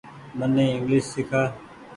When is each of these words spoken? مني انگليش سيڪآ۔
مني 0.37 0.65
انگليش 0.73 1.05
سيڪآ۔ 1.13 1.41